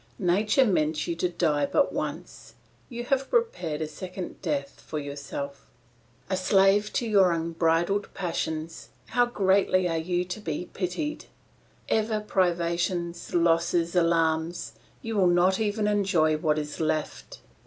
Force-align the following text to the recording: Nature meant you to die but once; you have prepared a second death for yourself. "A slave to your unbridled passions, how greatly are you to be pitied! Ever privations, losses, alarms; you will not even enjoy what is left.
Nature 0.17 0.65
meant 0.65 1.05
you 1.05 1.15
to 1.15 1.29
die 1.29 1.63
but 1.67 1.93
once; 1.93 2.55
you 2.89 3.03
have 3.03 3.29
prepared 3.29 3.81
a 3.83 3.87
second 3.87 4.41
death 4.41 4.81
for 4.83 4.97
yourself. 4.97 5.67
"A 6.27 6.35
slave 6.35 6.91
to 6.93 7.07
your 7.07 7.31
unbridled 7.31 8.11
passions, 8.15 8.89
how 9.09 9.27
greatly 9.27 9.87
are 9.87 9.99
you 9.99 10.25
to 10.25 10.39
be 10.39 10.65
pitied! 10.73 11.25
Ever 11.87 12.19
privations, 12.19 13.35
losses, 13.35 13.95
alarms; 13.95 14.71
you 15.03 15.15
will 15.15 15.27
not 15.27 15.59
even 15.59 15.87
enjoy 15.87 16.35
what 16.35 16.57
is 16.57 16.79
left. 16.79 17.41